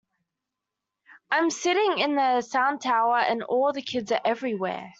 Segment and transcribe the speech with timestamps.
[1.31, 4.89] I'm sitting in the sound tower and all the kids are everywhere.